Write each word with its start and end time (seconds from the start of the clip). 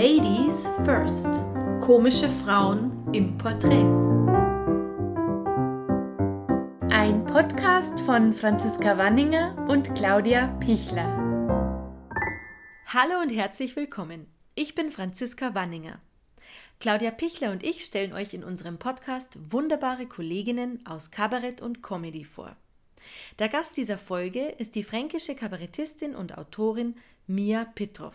Ladies 0.00 0.68
First. 0.84 1.26
Komische 1.80 2.28
Frauen 2.28 3.12
im 3.12 3.36
Porträt. 3.36 3.82
Ein 6.94 7.24
Podcast 7.26 7.98
von 8.02 8.32
Franziska 8.32 8.96
Wanninger 8.96 9.66
und 9.68 9.96
Claudia 9.96 10.56
Pichler. 10.60 11.08
Hallo 12.86 13.20
und 13.22 13.30
herzlich 13.30 13.74
willkommen. 13.74 14.28
Ich 14.54 14.76
bin 14.76 14.92
Franziska 14.92 15.56
Wanninger. 15.56 16.00
Claudia 16.78 17.10
Pichler 17.10 17.50
und 17.50 17.64
ich 17.64 17.84
stellen 17.84 18.12
euch 18.12 18.32
in 18.34 18.44
unserem 18.44 18.78
Podcast 18.78 19.36
wunderbare 19.50 20.06
Kolleginnen 20.06 20.80
aus 20.86 21.10
Kabarett 21.10 21.60
und 21.60 21.82
Comedy 21.82 22.22
vor. 22.22 22.54
Der 23.40 23.48
Gast 23.48 23.76
dieser 23.76 23.98
Folge 23.98 24.46
ist 24.58 24.76
die 24.76 24.84
fränkische 24.84 25.34
Kabarettistin 25.34 26.14
und 26.14 26.38
Autorin 26.38 26.94
Mia 27.26 27.64
Pitrow. 27.64 28.14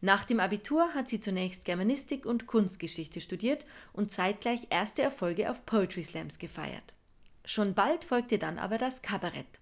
Nach 0.00 0.24
dem 0.24 0.40
Abitur 0.40 0.94
hat 0.94 1.08
sie 1.08 1.20
zunächst 1.20 1.64
Germanistik 1.64 2.26
und 2.26 2.46
Kunstgeschichte 2.46 3.20
studiert 3.20 3.66
und 3.92 4.10
zeitgleich 4.10 4.66
erste 4.70 5.02
Erfolge 5.02 5.50
auf 5.50 5.66
Poetry 5.66 6.02
Slams 6.02 6.38
gefeiert. 6.38 6.94
Schon 7.44 7.74
bald 7.74 8.04
folgte 8.04 8.38
dann 8.38 8.58
aber 8.58 8.78
das 8.78 9.02
Kabarett. 9.02 9.60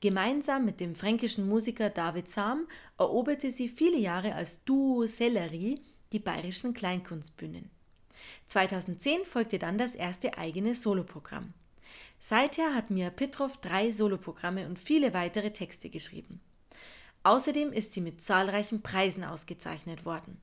Gemeinsam 0.00 0.64
mit 0.64 0.80
dem 0.80 0.94
fränkischen 0.94 1.48
Musiker 1.48 1.90
David 1.90 2.28
Sam 2.28 2.66
eroberte 2.98 3.50
sie 3.50 3.68
viele 3.68 3.98
Jahre 3.98 4.34
als 4.34 4.64
Duo 4.64 5.06
Sellerie 5.06 5.80
die 6.12 6.18
bayerischen 6.18 6.74
Kleinkunstbühnen. 6.74 7.70
2010 8.46 9.24
folgte 9.24 9.58
dann 9.58 9.78
das 9.78 9.94
erste 9.94 10.38
eigene 10.38 10.74
Soloprogramm. 10.74 11.54
Seither 12.18 12.74
hat 12.74 12.90
Mia 12.90 13.10
Pitrow 13.10 13.56
drei 13.56 13.90
Soloprogramme 13.90 14.66
und 14.66 14.78
viele 14.78 15.12
weitere 15.12 15.52
Texte 15.52 15.90
geschrieben. 15.90 16.40
Außerdem 17.24 17.72
ist 17.72 17.94
sie 17.94 18.00
mit 18.00 18.20
zahlreichen 18.20 18.82
Preisen 18.82 19.24
ausgezeichnet 19.24 20.04
worden. 20.04 20.40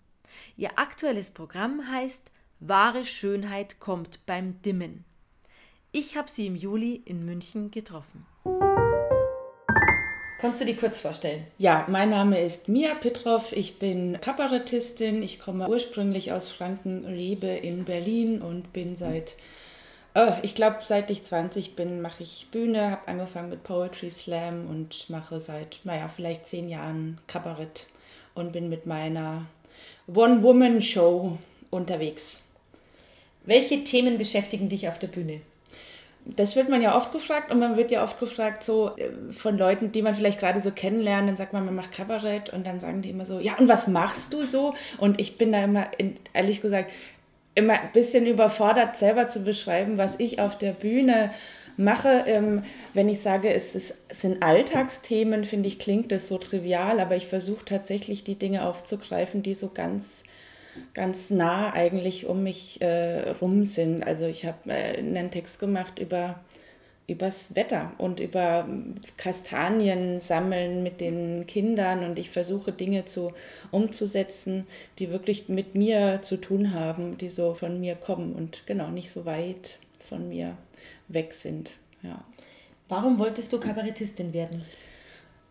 Ihr 0.56 0.78
aktuelles 0.78 1.32
Programm 1.32 1.92
heißt 1.92 2.22
Wahre 2.62 3.06
Schönheit 3.06 3.80
kommt 3.80 4.26
beim 4.26 4.62
Dimmen. 4.62 5.04
Ich 5.92 6.16
habe 6.16 6.30
sie 6.30 6.48
im 6.48 6.56
Juli 6.56 7.02
in 7.06 7.26
München 7.26 7.72
getroffen. 7.72 8.26
Kannst 10.40 10.62
du 10.62 10.66
die 10.66 10.76
kurz 10.76 10.98
vorstellen? 10.98 11.48
Ja, 11.58 11.86
mein 11.90 12.12
Name 12.12 12.40
ist 12.42 12.70
Mia 12.70 12.96
Pitrow. 12.96 13.52
Ich 13.52 13.78
bin 13.78 14.22
Kabarettistin. 14.22 15.22
Ich 15.22 15.40
komme 15.40 15.68
ursprünglich 15.68 16.32
aus 16.32 16.50
Franken, 16.50 17.04
lebe 17.04 17.48
in 17.48 17.84
Berlin 17.84 18.42
und 18.42 18.72
bin 18.72 18.96
seit 18.96 19.36
Oh, 20.16 20.34
ich 20.42 20.56
glaube, 20.56 20.78
seit 20.82 21.12
ich 21.12 21.24
20 21.24 21.76
bin, 21.76 22.02
mache 22.02 22.24
ich 22.24 22.48
Bühne, 22.52 22.92
habe 22.92 23.08
angefangen 23.08 23.50
mit 23.50 23.64
Poetry 23.64 24.10
Slam 24.10 24.68
und 24.68 25.08
mache 25.10 25.40
seit, 25.40 25.80
naja, 25.84 26.08
vielleicht 26.08 26.48
zehn 26.48 26.68
Jahren 26.68 27.20
Kabarett 27.28 27.86
und 28.34 28.52
bin 28.52 28.70
mit 28.70 28.88
meiner 28.88 29.46
One-Woman-Show 30.08 31.38
unterwegs. 31.70 32.44
Welche 33.46 33.84
Themen 33.84 34.18
beschäftigen 34.18 34.68
dich 34.68 34.88
auf 34.88 34.98
der 34.98 35.08
Bühne? 35.08 35.42
Das 36.26 36.56
wird 36.56 36.70
man 36.70 36.82
ja 36.82 36.96
oft 36.98 37.12
gefragt 37.12 37.52
und 37.52 37.60
man 37.60 37.78
wird 37.78 37.92
ja 37.92 38.04
oft 38.04 38.20
gefragt 38.20 38.64
so 38.64 38.96
äh, 38.98 39.12
von 39.32 39.58
Leuten, 39.58 39.92
die 39.92 40.02
man 40.02 40.16
vielleicht 40.16 40.40
gerade 40.40 40.62
so 40.62 40.72
kennenlernt, 40.72 41.30
dann 41.30 41.36
sagt 41.36 41.54
man, 41.54 41.66
man 41.66 41.76
macht 41.76 41.92
Kabarett 41.92 42.52
und 42.52 42.66
dann 42.68 42.80
sagen 42.80 43.02
die 43.02 43.10
immer 43.10 43.26
so, 43.26 43.40
ja 43.40 43.56
und 43.58 43.68
was 43.68 43.88
machst 43.88 44.34
du 44.34 44.44
so? 44.44 44.74
Und 44.98 45.20
ich 45.20 45.38
bin 45.38 45.52
da 45.52 45.64
immer, 45.64 45.88
ehrlich 46.34 46.62
gesagt, 46.62 46.92
immer 47.60 47.74
ein 47.74 47.92
bisschen 47.94 48.26
überfordert, 48.26 48.98
selber 48.98 49.28
zu 49.28 49.44
beschreiben, 49.44 49.98
was 49.98 50.20
ich 50.20 50.40
auf 50.40 50.58
der 50.58 50.72
Bühne 50.72 51.32
mache. 51.78 52.24
Ähm, 52.26 52.64
wenn 52.94 53.08
ich 53.08 53.22
sage, 53.22 53.54
es, 53.54 53.76
ist, 53.76 53.96
es 54.10 54.22
sind 54.22 54.42
Alltagsthemen, 54.42 55.46
finde 55.46 55.68
ich, 55.70 55.80
klingt 55.80 56.12
das 56.12 56.28
so 56.28 56.38
trivial, 56.38 57.00
aber 57.00 57.16
ich 57.16 57.28
versuche 57.28 57.66
tatsächlich 57.66 58.24
die 58.24 58.36
Dinge 58.36 58.66
aufzugreifen, 58.66 59.44
die 59.44 59.54
so 59.54 59.70
ganz 59.74 60.24
ganz 60.94 61.30
nah 61.30 61.74
eigentlich 61.74 62.26
um 62.28 62.44
mich 62.44 62.82
äh, 62.82 63.32
rum 63.42 63.66
sind. 63.66 64.06
Also 64.06 64.26
ich 64.26 64.46
habe 64.46 64.72
äh, 64.72 64.98
einen 64.98 65.32
Text 65.32 65.60
gemacht 65.60 66.00
über 66.00 66.40
übers 67.10 67.56
Wetter 67.56 67.92
und 67.98 68.20
über 68.20 68.68
Kastanien 69.18 70.22
sammeln 70.22 70.84
mit 70.84 71.02
den 71.02 71.46
Kindern 71.48 72.04
und 72.04 72.20
ich 72.20 72.30
versuche 72.30 72.72
Dinge 72.72 73.06
zu 73.06 73.34
umzusetzen, 73.72 74.68
die 75.00 75.10
wirklich 75.10 75.50
mit 75.50 75.76
mir 75.76 76.22
zu 76.22 76.38
tun 76.38 76.74
haben, 76.74 77.18
die 77.18 77.30
so 77.30 77.54
von 77.54 77.80
mir 77.80 77.96
kommen 77.96 78.34
und 78.34 78.66
genau 78.66 78.90
nicht 78.90 79.12
so 79.12 79.26
weit 79.26 79.80
von 80.00 80.30
mir 80.30 80.58
weg 81.08 81.34
sind. 81.34 81.74
Ja. 82.04 82.24
Warum 82.88 83.20
wolltest 83.20 83.52
du 83.54 83.60
Kabarettistin 83.60 84.34
werden? 84.34 84.66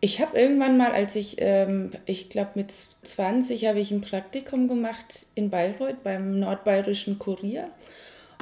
Ich 0.01 0.21
habe 0.21 0.39
irgendwann 0.39 0.77
mal, 0.77 0.93
als 0.93 1.15
ich, 1.15 1.35
ähm, 1.39 1.91
ich 2.05 2.29
glaube 2.29 2.51
mit 2.55 2.71
20, 3.03 3.65
habe 3.65 3.79
ich 3.79 3.91
ein 3.91 4.01
Praktikum 4.01 4.67
gemacht 4.69 5.27
in 5.35 5.49
Bayreuth 5.49 6.03
beim 6.03 6.39
Nordbayerischen 6.39 7.19
Kurier 7.19 7.69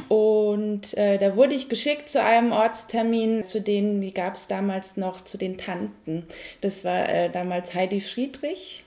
und 0.08 0.96
äh, 0.96 1.18
da 1.18 1.35
wurde 1.35 1.53
ich 1.53 1.68
geschickt 1.68 2.09
zu 2.09 2.24
einem 2.24 2.52
Ortstermin, 2.52 3.46
zu 3.46 3.62
denen, 3.62 4.00
die 4.00 4.13
gab 4.13 4.35
es 4.35 4.47
damals 4.47 4.96
noch, 4.96 5.24
zu 5.24 5.38
den 5.38 5.58
Tanten. 5.58 6.25
Das 6.62 6.85
war 6.85 7.09
äh, 7.09 7.30
damals 7.30 7.74
Heidi 7.74 8.00
Friedrich 8.00 8.86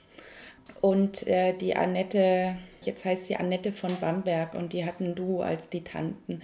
und 0.79 1.27
äh, 1.27 1.53
die 1.53 1.75
Annette, 1.75 2.55
jetzt 2.85 3.05
heißt 3.05 3.25
sie 3.25 3.35
Annette 3.35 3.71
von 3.71 3.91
Bamberg 3.99 4.53
und 4.53 4.73
die 4.73 4.85
hatten 4.85 5.15
du 5.15 5.41
als 5.41 5.69
die 5.69 5.83
Tanten. 5.83 6.41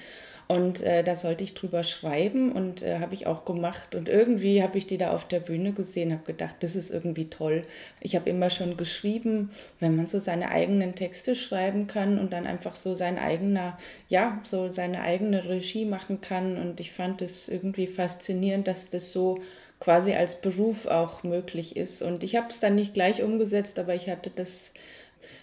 Und 0.48 0.82
äh, 0.82 1.04
da 1.04 1.18
sollte 1.18 1.44
ich 1.44 1.56
drüber 1.56 1.84
schreiben 1.84 2.54
und 2.54 2.82
äh, 2.82 3.00
habe 3.00 3.14
ich 3.14 3.28
auch 3.28 3.44
gemacht. 3.44 3.96
Und 3.96 4.08
irgendwie 4.08 4.64
habe 4.64 4.78
ich 4.78 4.88
die 4.88 4.98
da 4.98 5.12
auf 5.12 5.28
der 5.28 5.42
Bühne 5.42 5.74
gesehen, 5.74 6.14
habe 6.14 6.24
gedacht, 6.24 6.56
das 6.62 6.78
ist 6.78 6.90
irgendwie 6.90 7.30
toll. 7.30 7.64
Ich 8.00 8.16
habe 8.16 8.30
immer 8.30 8.50
schon 8.50 8.78
geschrieben, 8.78 9.52
wenn 9.82 9.98
man 9.98 10.08
so 10.08 10.20
seine 10.20 10.50
eigenen 10.50 10.96
Texte 10.96 11.36
schreiben 11.36 11.88
kann 11.88 12.18
und 12.18 12.32
dann 12.32 12.48
einfach 12.48 12.76
so 12.76 12.96
sein 12.96 13.20
eigener, 13.20 13.78
ja, 14.08 14.40
so 14.46 14.70
seine 14.70 15.02
eigene 15.02 15.50
Regie 15.50 15.84
machen 15.84 16.22
kann. 16.22 16.58
Und 16.58 16.80
ich 16.80 16.94
fand 16.94 17.22
es 17.22 17.50
irgendwie 17.50 17.88
faszinierend, 17.88 18.70
dass 18.70 18.90
das 18.90 19.12
so 19.12 19.40
quasi 19.82 20.14
als 20.14 20.40
Beruf 20.40 20.86
auch 20.86 21.24
möglich 21.24 21.76
ist. 21.76 22.02
Und 22.02 22.24
ich 22.24 22.38
habe 22.38 22.48
es 22.50 22.62
dann 22.62 22.76
nicht 22.76 22.94
gleich 22.94 23.22
umgesetzt, 23.22 23.80
aber 23.80 23.96
ich 23.96 24.10
hatte 24.10 24.30
das, 24.30 24.74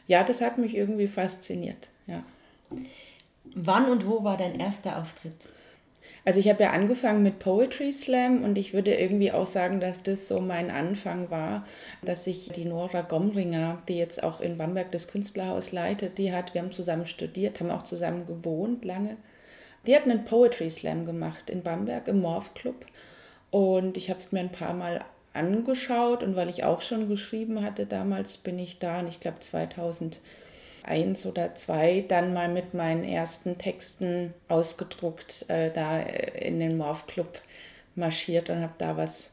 ja, 0.07 0.25
das 0.25 0.41
hat 0.41 0.59
mich 0.59 0.77
irgendwie 0.77 1.07
fasziniert, 1.07 1.89
ja. 2.07 2.23
Wann 3.55 3.89
und 3.89 4.07
wo 4.09 4.25
war 4.25 4.37
dein 4.37 4.59
erster 4.59 4.99
Auftritt? 4.99 5.35
Also 6.27 6.41
ich 6.41 6.49
habe 6.49 6.63
ja 6.63 6.71
angefangen 6.71 7.23
mit 7.23 7.39
Poetry 7.39 7.93
Slam 7.93 8.43
und 8.45 8.57
ich 8.57 8.73
würde 8.73 8.95
irgendwie 8.95 9.31
auch 9.31 9.47
sagen, 9.47 9.79
dass 9.79 10.03
das 10.03 10.27
so 10.27 10.41
mein 10.41 10.71
Anfang 10.71 11.31
war, 11.31 11.67
dass 12.03 12.27
ich 12.27 12.49
die 12.49 12.65
Nora 12.65 13.03
Gomringer, 13.03 13.83
die 13.89 13.99
jetzt 13.99 14.23
auch 14.23 14.41
in 14.41 14.57
Bamberg 14.57 14.91
das 14.91 15.09
Künstlerhaus 15.09 15.71
leitet, 15.71 16.17
die 16.17 16.33
hat, 16.33 16.55
wir 16.55 16.63
haben 16.63 16.73
zusammen 16.73 17.05
studiert, 17.05 17.61
haben 17.61 17.71
auch 17.71 17.83
zusammen 17.83 18.27
gewohnt 18.27 18.87
lange. 18.87 19.19
Die 19.87 19.95
hat 19.95 20.05
einen 20.05 20.25
Poetry 20.25 20.71
Slam 20.71 21.05
gemacht 21.05 21.51
in 21.51 21.63
Bamberg 21.63 22.09
im 22.09 22.21
Morph 22.21 22.55
Club 22.55 22.87
und 23.51 23.99
ich 23.99 24.09
habe 24.09 24.19
es 24.19 24.33
mir 24.33 24.41
ein 24.41 24.53
paar 24.53 24.73
Mal 24.73 25.05
angeschaut 25.35 26.23
und 26.23 26.37
weil 26.37 26.49
ich 26.49 26.65
auch 26.65 26.81
schon 26.81 27.09
geschrieben 27.09 27.63
hatte 27.63 27.87
damals, 27.87 28.39
bin 28.39 28.59
ich 28.59 28.79
da 28.79 29.01
und 29.01 29.09
ich 29.09 29.21
glaube 29.21 29.41
2000 29.41 30.21
eins 30.85 31.27
oder 31.27 31.55
zwei 31.55 32.05
dann 32.07 32.35
mal 32.35 32.49
mit 32.49 32.75
meinen 32.75 33.05
ersten 33.05 33.59
Texten 33.59 34.35
ausgedruckt 34.49 35.47
äh, 35.49 35.71
da 35.73 36.01
in 36.01 36.61
den 36.61 36.77
Morph 36.77 37.07
Club 37.07 37.41
marschiert 37.95 38.51
und 38.51 38.61
habe 38.61 38.75
da 38.79 38.97
was 38.97 39.33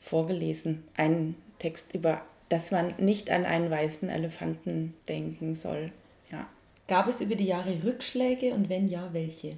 vorgelesen. 0.00 0.84
Einen 0.96 1.36
Text 1.58 1.94
über, 1.94 2.20
dass 2.48 2.70
man 2.70 2.94
nicht 2.98 3.30
an 3.30 3.44
einen 3.44 3.70
weißen 3.70 4.08
Elefanten 4.08 4.94
denken 5.08 5.54
soll. 5.54 5.92
Ja. 6.30 6.46
Gab 6.88 7.08
es 7.08 7.20
über 7.20 7.34
die 7.34 7.46
Jahre 7.46 7.82
Rückschläge 7.82 8.52
und 8.54 8.68
wenn 8.68 8.88
ja, 8.88 9.08
welche? 9.12 9.56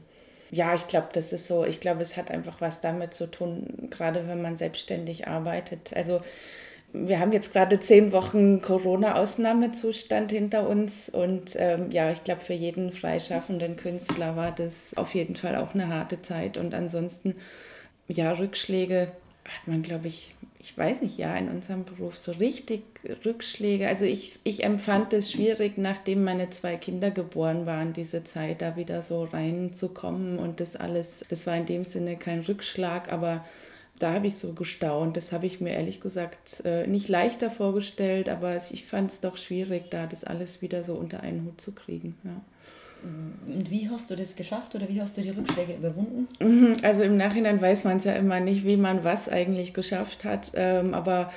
Ja, 0.50 0.75
ich 0.75 0.86
glaube, 0.86 1.09
das 1.12 1.32
ist 1.32 1.47
so. 1.47 1.64
Ich 1.64 1.81
glaube, 1.81 2.00
es 2.03 2.16
hat 2.16 2.31
einfach 2.31 2.60
was 2.60 2.81
damit 2.81 3.14
zu 3.14 3.31
tun, 3.31 3.88
gerade 3.91 4.26
wenn 4.28 4.41
man 4.42 4.56
selbstständig 4.56 5.28
arbeitet. 5.28 5.92
Also 5.95 6.21
wir 6.92 7.21
haben 7.21 7.33
jetzt 7.33 7.53
gerade 7.53 7.80
zehn 7.80 8.12
Wochen 8.12 8.62
Corona-Ausnahmezustand 8.62 10.33
hinter 10.33 10.68
uns 10.68 11.10
und 11.10 11.54
ähm, 11.56 11.91
ja, 11.91 12.10
ich 12.10 12.24
glaube, 12.24 12.41
für 12.41 12.54
jeden 12.54 12.92
freischaffenden 12.92 13.77
Künstler 13.77 14.36
war 14.36 14.53
das 14.53 14.97
auf 14.97 15.15
jeden 15.15 15.36
Fall 15.36 15.56
auch 15.56 15.74
eine 15.74 15.89
harte 15.89 16.22
Zeit 16.22 16.56
und 16.56 16.74
ansonsten, 16.74 17.34
ja, 18.09 18.33
Rückschläge 18.33 19.12
hat 19.48 19.66
man, 19.66 19.83
glaube 19.83 20.09
ich, 20.09 20.34
ich 20.60 20.77
weiß 20.77 21.03
nicht, 21.03 21.18
ja, 21.18 21.36
in 21.36 21.48
unserem 21.48 21.84
Beruf 21.84 22.18
so 22.18 22.33
richtig 22.33 22.83
Rückschläge. 23.24 23.89
Also 23.89 24.04
ich, 24.04 24.39
ich 24.45 24.65
empfand 24.65 25.12
es 25.12 25.33
schwierig, 25.33 25.78
nachdem 25.78 26.24
meine 26.24 26.50
zwei 26.50 26.77
Kinder 26.77 27.10
geboren 27.10 27.65
waren, 27.65 27.92
diese 27.92 28.24
Zeit 28.24 28.60
da 28.60 28.77
wieder 28.77 29.03
so 29.03 29.24
reinzukommen 29.24 30.39
und 30.39 30.60
das 30.60 30.77
alles, 30.77 31.24
das 31.28 31.47
war 31.47 31.56
in 31.56 31.66
dem 31.66 31.84
Sinne 31.84 32.16
kein 32.16 32.41
Rückschlag, 32.41 33.10
aber 33.12 33.45
da 33.98 34.12
habe 34.12 34.27
ich 34.27 34.36
so 34.36 34.53
gestaunt. 34.53 35.16
Das 35.16 35.33
habe 35.33 35.47
ich 35.47 35.60
mir 35.60 35.71
ehrlich 35.71 36.00
gesagt 36.00 36.62
äh, 36.65 36.86
nicht 36.86 37.09
leichter 37.09 37.50
vorgestellt, 37.50 38.28
aber 38.28 38.56
ich 38.56 38.84
fand 38.84 39.10
es 39.10 39.21
doch 39.21 39.36
schwierig, 39.36 39.91
da 39.91 40.06
das 40.06 40.24
alles 40.24 40.62
wieder 40.62 40.84
so 40.84 40.95
unter 40.95 41.21
einen 41.21 41.45
Hut 41.45 41.60
zu 41.60 41.72
kriegen. 41.72 42.16
Ja. 42.24 42.41
Und 43.03 43.71
wie 43.71 43.89
hast 43.89 44.10
du 44.10 44.16
das 44.16 44.36
geschafft 44.36 44.74
oder 44.74 44.89
wie 44.89 45.00
hast 45.00 45.16
du 45.16 45.22
die 45.22 45.30
Rückschläge 45.30 45.74
überwunden? 45.74 46.28
Mhm, 46.41 46.77
also 46.83 47.03
im 47.03 47.16
Nachhinein 47.16 47.60
weiß 47.60 47.84
man 47.84 47.98
es 47.98 48.04
ja 48.04 48.12
immer 48.12 48.41
nicht, 48.41 48.65
wie 48.65 48.77
man 48.77 49.04
was 49.04 49.28
eigentlich 49.28 49.74
geschafft 49.74 50.24
hat. 50.24 50.53
Ähm, 50.54 50.95
aber 50.95 51.30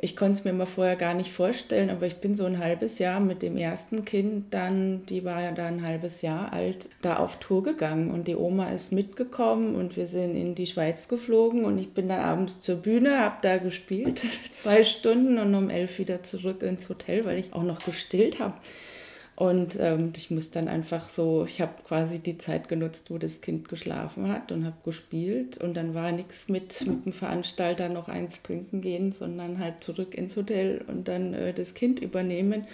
ich 0.00 0.14
konnte 0.14 0.34
es 0.34 0.44
mir 0.44 0.50
immer 0.50 0.66
vorher 0.66 0.94
gar 0.94 1.12
nicht 1.12 1.32
vorstellen, 1.32 1.90
aber 1.90 2.06
ich 2.06 2.16
bin 2.18 2.36
so 2.36 2.44
ein 2.44 2.60
halbes 2.60 3.00
Jahr 3.00 3.18
mit 3.18 3.42
dem 3.42 3.56
ersten 3.56 4.04
Kind, 4.04 4.54
dann, 4.54 5.04
die 5.06 5.24
war 5.24 5.42
ja 5.42 5.50
da 5.50 5.66
ein 5.66 5.84
halbes 5.84 6.22
Jahr 6.22 6.52
alt, 6.52 6.88
da 7.02 7.16
auf 7.16 7.40
Tour 7.40 7.64
gegangen 7.64 8.12
und 8.12 8.28
die 8.28 8.36
Oma 8.36 8.70
ist 8.70 8.92
mitgekommen 8.92 9.74
und 9.74 9.96
wir 9.96 10.06
sind 10.06 10.36
in 10.36 10.54
die 10.54 10.66
Schweiz 10.66 11.08
geflogen 11.08 11.64
und 11.64 11.78
ich 11.78 11.94
bin 11.94 12.08
dann 12.08 12.20
abends 12.20 12.60
zur 12.60 12.76
Bühne, 12.76 13.18
habe 13.18 13.38
da 13.42 13.58
gespielt, 13.58 14.24
zwei 14.52 14.84
Stunden 14.84 15.36
und 15.36 15.52
um 15.56 15.68
elf 15.68 15.98
wieder 15.98 16.22
zurück 16.22 16.62
ins 16.62 16.88
Hotel, 16.88 17.24
weil 17.24 17.38
ich 17.38 17.52
auch 17.52 17.64
noch 17.64 17.80
gestillt 17.80 18.38
habe. 18.38 18.54
Und 19.38 19.78
ähm, 19.78 20.12
ich 20.16 20.32
muss 20.32 20.50
dann 20.50 20.66
einfach 20.66 21.08
so, 21.08 21.46
ich 21.48 21.60
habe 21.60 21.70
quasi 21.86 22.18
die 22.18 22.38
Zeit 22.38 22.68
genutzt, 22.68 23.08
wo 23.08 23.18
das 23.18 23.40
Kind 23.40 23.68
geschlafen 23.68 24.28
hat 24.32 24.50
und 24.50 24.64
habe 24.64 24.74
gespielt. 24.84 25.58
Und 25.58 25.76
dann 25.76 25.94
war 25.94 26.10
nichts 26.10 26.48
mit, 26.48 26.84
mit 26.84 27.04
dem 27.06 27.12
Veranstalter 27.12 27.88
noch 27.88 28.08
eins 28.08 28.42
trinken 28.42 28.80
gehen, 28.80 29.12
sondern 29.12 29.60
halt 29.60 29.84
zurück 29.84 30.16
ins 30.16 30.36
Hotel 30.36 30.84
und 30.88 31.06
dann 31.06 31.34
äh, 31.34 31.52
das 31.52 31.74
Kind 31.74 32.00
übernehmen. 32.00 32.64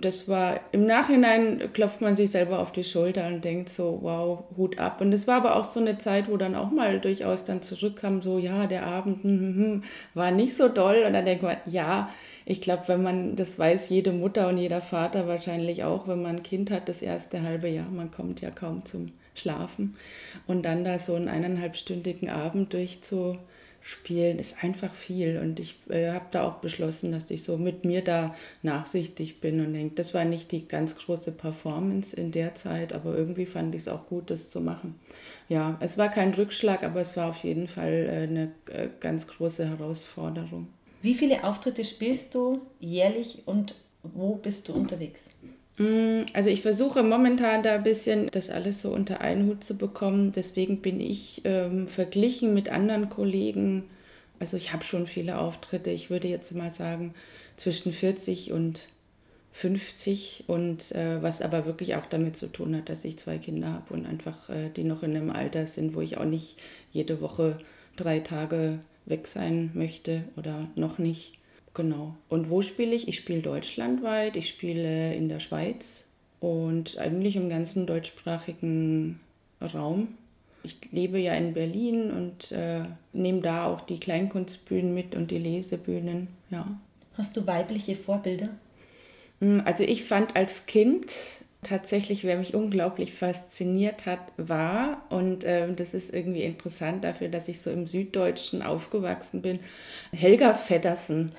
Das 0.00 0.26
war 0.26 0.60
im 0.72 0.86
Nachhinein 0.86 1.70
klopft 1.74 2.00
man 2.00 2.16
sich 2.16 2.30
selber 2.30 2.60
auf 2.60 2.72
die 2.72 2.84
Schulter 2.84 3.26
und 3.26 3.44
denkt 3.44 3.68
so, 3.68 3.98
wow, 4.00 4.44
Hut 4.56 4.78
ab. 4.78 5.02
Und 5.02 5.12
es 5.12 5.26
war 5.26 5.36
aber 5.36 5.56
auch 5.56 5.64
so 5.64 5.78
eine 5.78 5.98
Zeit, 5.98 6.30
wo 6.30 6.38
dann 6.38 6.54
auch 6.54 6.70
mal 6.70 7.00
durchaus 7.00 7.44
dann 7.44 7.60
zurückkam, 7.60 8.22
so, 8.22 8.38
ja, 8.38 8.66
der 8.66 8.86
Abend 8.86 9.24
hm, 9.24 9.40
hm, 9.40 9.56
hm 9.56 9.82
war 10.14 10.30
nicht 10.30 10.56
so 10.56 10.68
doll. 10.68 11.04
Und 11.06 11.12
dann 11.12 11.26
denkt 11.26 11.42
man, 11.42 11.58
ja, 11.66 12.08
ich 12.46 12.60
glaube, 12.60 12.88
wenn 12.88 13.02
man, 13.02 13.36
das 13.36 13.58
weiß 13.58 13.88
jede 13.88 14.12
Mutter 14.12 14.48
und 14.48 14.58
jeder 14.58 14.82
Vater 14.82 15.26
wahrscheinlich 15.26 15.84
auch, 15.84 16.06
wenn 16.06 16.22
man 16.22 16.36
ein 16.36 16.42
Kind 16.42 16.70
hat, 16.70 16.88
das 16.88 17.00
erste 17.00 17.42
halbe 17.42 17.68
Jahr, 17.68 17.88
man 17.88 18.10
kommt 18.10 18.40
ja 18.40 18.50
kaum 18.50 18.84
zum 18.84 19.12
Schlafen. 19.34 19.96
Und 20.46 20.64
dann 20.64 20.84
da 20.84 20.98
so 20.98 21.14
einen 21.14 21.28
eineinhalbstündigen 21.28 22.28
Abend 22.28 22.74
durchzuspielen, 22.74 24.38
ist 24.38 24.62
einfach 24.62 24.92
viel. 24.92 25.38
Und 25.38 25.58
ich 25.58 25.76
äh, 25.88 26.10
habe 26.10 26.26
da 26.32 26.46
auch 26.46 26.56
beschlossen, 26.56 27.12
dass 27.12 27.30
ich 27.30 27.42
so 27.42 27.56
mit 27.56 27.86
mir 27.86 28.04
da 28.04 28.34
nachsichtig 28.62 29.40
bin 29.40 29.64
und 29.64 29.72
denke, 29.72 29.94
das 29.94 30.12
war 30.12 30.26
nicht 30.26 30.52
die 30.52 30.68
ganz 30.68 30.96
große 30.96 31.32
Performance 31.32 32.14
in 32.14 32.30
der 32.30 32.54
Zeit, 32.54 32.92
aber 32.92 33.16
irgendwie 33.16 33.46
fand 33.46 33.74
ich 33.74 33.82
es 33.82 33.88
auch 33.88 34.06
gut, 34.06 34.30
das 34.30 34.50
zu 34.50 34.60
machen. 34.60 34.96
Ja, 35.48 35.78
es 35.80 35.96
war 35.96 36.10
kein 36.10 36.34
Rückschlag, 36.34 36.84
aber 36.84 37.00
es 37.00 37.16
war 37.16 37.30
auf 37.30 37.42
jeden 37.42 37.68
Fall 37.68 38.06
äh, 38.08 38.22
eine 38.24 38.52
äh, 38.70 38.88
ganz 39.00 39.26
große 39.26 39.66
Herausforderung. 39.66 40.68
Wie 41.04 41.12
viele 41.12 41.44
Auftritte 41.44 41.84
spielst 41.84 42.34
du 42.34 42.62
jährlich 42.80 43.42
und 43.44 43.74
wo 44.02 44.36
bist 44.36 44.68
du 44.68 44.72
unterwegs? 44.72 45.28
Mm, 45.76 46.22
also 46.32 46.48
ich 46.48 46.62
versuche 46.62 47.02
momentan 47.02 47.62
da 47.62 47.74
ein 47.74 47.82
bisschen 47.82 48.30
das 48.30 48.48
alles 48.48 48.80
so 48.80 48.88
unter 48.90 49.20
einen 49.20 49.46
Hut 49.46 49.62
zu 49.62 49.76
bekommen. 49.76 50.32
Deswegen 50.32 50.80
bin 50.80 51.00
ich 51.00 51.42
ähm, 51.44 51.88
verglichen 51.88 52.54
mit 52.54 52.70
anderen 52.70 53.10
Kollegen, 53.10 53.84
also 54.40 54.56
ich 54.56 54.72
habe 54.72 54.82
schon 54.82 55.06
viele 55.06 55.36
Auftritte. 55.38 55.90
Ich 55.90 56.08
würde 56.08 56.28
jetzt 56.28 56.54
mal 56.54 56.70
sagen 56.70 57.12
zwischen 57.58 57.92
40 57.92 58.52
und 58.52 58.88
50 59.52 60.44
und 60.46 60.90
äh, 60.92 61.22
was 61.22 61.42
aber 61.42 61.66
wirklich 61.66 61.96
auch 61.96 62.06
damit 62.06 62.38
zu 62.38 62.46
tun 62.46 62.74
hat, 62.74 62.88
dass 62.88 63.04
ich 63.04 63.18
zwei 63.18 63.36
Kinder 63.36 63.74
habe 63.74 63.92
und 63.92 64.06
einfach 64.06 64.48
äh, 64.48 64.70
die 64.74 64.84
noch 64.84 65.02
in 65.02 65.14
einem 65.14 65.28
Alter 65.28 65.66
sind, 65.66 65.94
wo 65.94 66.00
ich 66.00 66.16
auch 66.16 66.24
nicht 66.24 66.56
jede 66.92 67.20
Woche 67.20 67.58
drei 67.94 68.20
Tage 68.20 68.80
weg 69.06 69.26
sein 69.26 69.70
möchte 69.74 70.24
oder 70.36 70.68
noch 70.76 70.98
nicht. 70.98 71.34
Genau. 71.74 72.14
Und 72.28 72.50
wo 72.50 72.62
spiele 72.62 72.94
ich? 72.94 73.08
Ich 73.08 73.16
spiele 73.16 73.40
deutschlandweit, 73.40 74.36
ich 74.36 74.48
spiele 74.48 75.14
in 75.14 75.28
der 75.28 75.40
Schweiz 75.40 76.04
und 76.40 76.98
eigentlich 76.98 77.36
im 77.36 77.48
ganzen 77.48 77.86
deutschsprachigen 77.86 79.20
Raum. 79.60 80.08
Ich 80.62 80.76
lebe 80.92 81.18
ja 81.18 81.34
in 81.34 81.52
Berlin 81.52 82.10
und 82.10 82.52
äh, 82.52 82.84
nehme 83.12 83.40
da 83.40 83.66
auch 83.66 83.80
die 83.82 84.00
Kleinkunstbühnen 84.00 84.94
mit 84.94 85.14
und 85.14 85.30
die 85.30 85.38
Lesebühnen. 85.38 86.28
Ja. 86.50 86.78
Hast 87.18 87.36
du 87.36 87.46
weibliche 87.46 87.96
Vorbilder? 87.96 88.50
Hm, 89.40 89.62
also 89.64 89.82
ich 89.82 90.04
fand 90.04 90.36
als 90.36 90.66
Kind 90.66 91.12
tatsächlich, 91.64 92.24
wer 92.24 92.38
mich 92.38 92.54
unglaublich 92.54 93.14
fasziniert 93.14 94.06
hat, 94.06 94.20
war, 94.36 95.02
und 95.10 95.44
äh, 95.44 95.72
das 95.74 95.94
ist 95.94 96.14
irgendwie 96.14 96.42
interessant 96.42 97.04
dafür, 97.04 97.28
dass 97.28 97.48
ich 97.48 97.60
so 97.60 97.70
im 97.70 97.86
Süddeutschen 97.86 98.62
aufgewachsen 98.62 99.42
bin, 99.42 99.58
Helga 100.12 100.54
Feddersen. 100.54 101.32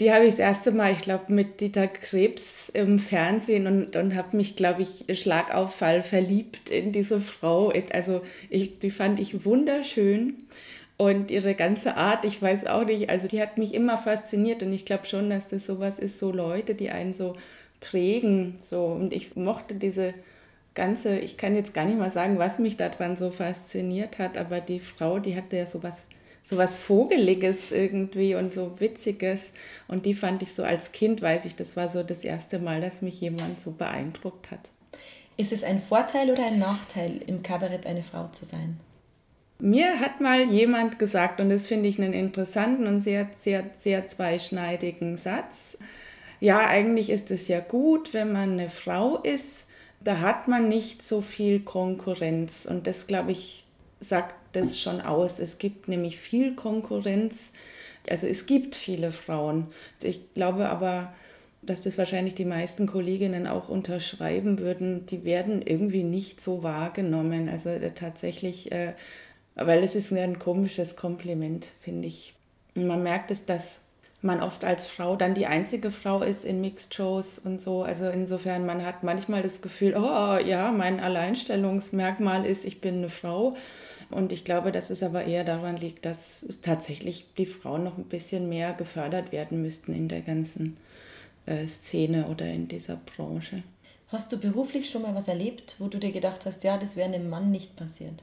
Die 0.00 0.12
habe 0.12 0.24
ich 0.24 0.32
das 0.32 0.40
erste 0.40 0.72
Mal, 0.72 0.92
ich 0.92 1.02
glaube, 1.02 1.32
mit 1.32 1.60
Dieter 1.60 1.86
Krebs 1.86 2.68
im 2.68 2.98
Fernsehen 2.98 3.66
und, 3.66 3.94
und 3.94 4.16
habe 4.16 4.36
mich, 4.36 4.56
glaube 4.56 4.82
ich, 4.82 5.04
Schlagauffall 5.18 6.02
verliebt 6.02 6.70
in 6.70 6.90
diese 6.90 7.20
Frau. 7.20 7.72
Also 7.92 8.22
ich, 8.50 8.80
die 8.80 8.90
fand 8.90 9.20
ich 9.20 9.44
wunderschön. 9.44 10.34
Und 10.96 11.30
ihre 11.32 11.54
ganze 11.54 11.96
Art, 11.96 12.24
ich 12.24 12.40
weiß 12.40 12.66
auch 12.66 12.84
nicht, 12.84 13.10
also 13.10 13.26
die 13.26 13.40
hat 13.40 13.58
mich 13.58 13.74
immer 13.74 13.98
fasziniert 13.98 14.62
und 14.62 14.72
ich 14.72 14.84
glaube 14.84 15.06
schon, 15.06 15.28
dass 15.28 15.48
das 15.48 15.66
sowas 15.66 15.98
ist, 15.98 16.20
so 16.20 16.30
Leute, 16.30 16.76
die 16.76 16.90
einen 16.90 17.14
so 17.14 17.36
prägen. 17.84 18.58
So. 18.62 18.84
Und 18.84 19.12
ich 19.12 19.36
mochte 19.36 19.74
diese 19.74 20.14
ganze, 20.74 21.18
ich 21.18 21.36
kann 21.36 21.54
jetzt 21.54 21.74
gar 21.74 21.84
nicht 21.84 21.98
mal 21.98 22.10
sagen, 22.10 22.38
was 22.38 22.58
mich 22.58 22.76
daran 22.76 23.16
so 23.16 23.30
fasziniert 23.30 24.18
hat, 24.18 24.36
aber 24.36 24.60
die 24.60 24.80
Frau, 24.80 25.18
die 25.18 25.36
hatte 25.36 25.56
ja 25.56 25.66
sowas, 25.66 26.06
sowas 26.42 26.76
Vogeliges 26.76 27.70
irgendwie 27.70 28.34
und 28.34 28.52
so 28.52 28.80
Witziges. 28.80 29.52
Und 29.86 30.06
die 30.06 30.14
fand 30.14 30.42
ich 30.42 30.52
so 30.52 30.64
als 30.64 30.92
Kind, 30.92 31.22
weiß 31.22 31.44
ich, 31.44 31.54
das 31.54 31.76
war 31.76 31.88
so 31.88 32.02
das 32.02 32.24
erste 32.24 32.58
Mal, 32.58 32.80
dass 32.80 33.02
mich 33.02 33.20
jemand 33.20 33.60
so 33.62 33.70
beeindruckt 33.70 34.50
hat. 34.50 34.70
Ist 35.36 35.52
es 35.52 35.64
ein 35.64 35.80
Vorteil 35.80 36.30
oder 36.30 36.46
ein 36.46 36.58
Nachteil, 36.58 37.20
im 37.26 37.42
Kabarett 37.42 37.86
eine 37.86 38.02
Frau 38.02 38.28
zu 38.28 38.44
sein? 38.44 38.78
Mir 39.58 40.00
hat 40.00 40.20
mal 40.20 40.50
jemand 40.50 40.98
gesagt, 40.98 41.40
und 41.40 41.48
das 41.48 41.66
finde 41.66 41.88
ich 41.88 41.98
einen 41.98 42.12
interessanten 42.12 42.86
und 42.86 43.00
sehr, 43.00 43.28
sehr, 43.38 43.64
sehr 43.78 44.06
zweischneidigen 44.06 45.16
Satz 45.16 45.78
ja, 46.40 46.66
eigentlich 46.66 47.10
ist 47.10 47.30
es 47.30 47.48
ja 47.48 47.60
gut, 47.60 48.14
wenn 48.14 48.32
man 48.32 48.52
eine 48.52 48.68
Frau 48.68 49.18
ist, 49.18 49.66
da 50.00 50.20
hat 50.20 50.48
man 50.48 50.68
nicht 50.68 51.02
so 51.02 51.20
viel 51.20 51.60
Konkurrenz. 51.60 52.66
Und 52.66 52.86
das, 52.86 53.06
glaube 53.06 53.32
ich, 53.32 53.64
sagt 54.00 54.34
das 54.52 54.80
schon 54.80 55.00
aus. 55.00 55.40
Es 55.40 55.58
gibt 55.58 55.88
nämlich 55.88 56.18
viel 56.18 56.54
Konkurrenz. 56.54 57.52
Also 58.08 58.26
es 58.26 58.46
gibt 58.46 58.74
viele 58.74 59.12
Frauen. 59.12 59.68
Ich 60.02 60.34
glaube 60.34 60.68
aber, 60.68 61.12
dass 61.62 61.82
das 61.82 61.96
wahrscheinlich 61.96 62.34
die 62.34 62.44
meisten 62.44 62.86
Kolleginnen 62.86 63.46
auch 63.46 63.68
unterschreiben 63.68 64.58
würden, 64.58 65.06
die 65.06 65.24
werden 65.24 65.62
irgendwie 65.62 66.04
nicht 66.04 66.40
so 66.40 66.62
wahrgenommen. 66.62 67.48
Also 67.48 67.70
äh, 67.70 67.90
tatsächlich, 67.92 68.70
äh, 68.72 68.94
weil 69.54 69.82
es 69.82 69.94
ist 69.94 70.12
ein 70.12 70.38
komisches 70.38 70.96
Kompliment, 70.96 71.68
finde 71.80 72.08
ich. 72.08 72.34
Und 72.74 72.86
man 72.86 73.02
merkt 73.02 73.30
es, 73.30 73.46
dass 73.46 73.83
man 74.24 74.40
oft 74.42 74.64
als 74.64 74.88
Frau 74.88 75.16
dann 75.16 75.34
die 75.34 75.46
einzige 75.46 75.90
Frau 75.90 76.22
ist 76.22 76.44
in 76.44 76.60
Mixed-Shows 76.60 77.40
und 77.44 77.60
so. 77.60 77.82
Also 77.82 78.08
insofern, 78.08 78.66
man 78.66 78.84
hat 78.84 79.02
manchmal 79.02 79.42
das 79.42 79.62
Gefühl, 79.62 79.94
oh 79.96 80.38
ja, 80.38 80.72
mein 80.72 81.00
Alleinstellungsmerkmal 81.00 82.44
ist, 82.46 82.64
ich 82.64 82.80
bin 82.80 82.96
eine 82.96 83.08
Frau. 83.10 83.56
Und 84.10 84.32
ich 84.32 84.44
glaube, 84.44 84.72
dass 84.72 84.90
es 84.90 85.02
aber 85.02 85.24
eher 85.24 85.44
daran 85.44 85.76
liegt, 85.76 86.04
dass 86.04 86.46
tatsächlich 86.62 87.26
die 87.36 87.46
Frauen 87.46 87.84
noch 87.84 87.98
ein 87.98 88.04
bisschen 88.04 88.48
mehr 88.48 88.72
gefördert 88.72 89.32
werden 89.32 89.62
müssten 89.62 89.94
in 89.94 90.08
der 90.08 90.20
ganzen 90.20 90.76
äh, 91.46 91.66
Szene 91.66 92.26
oder 92.28 92.46
in 92.46 92.68
dieser 92.68 92.96
Branche. 92.96 93.62
Hast 94.08 94.32
du 94.32 94.38
beruflich 94.38 94.90
schon 94.90 95.02
mal 95.02 95.14
was 95.14 95.28
erlebt, 95.28 95.76
wo 95.78 95.88
du 95.88 95.98
dir 95.98 96.12
gedacht 96.12 96.46
hast, 96.46 96.64
ja, 96.64 96.78
das 96.78 96.96
wäre 96.96 97.08
einem 97.08 97.28
Mann 97.28 97.50
nicht 97.50 97.76
passiert? 97.76 98.22